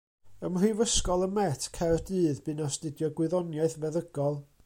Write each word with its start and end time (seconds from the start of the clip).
Ym 0.47 0.51
Mhrifysgol 0.53 1.25
y 1.25 1.27
Met, 1.35 1.67
Caerdydd 1.75 2.41
bu'n 2.47 2.65
astudio 2.69 3.13
Gwyddoniaeth 3.19 3.79
Feddygol. 3.85 4.43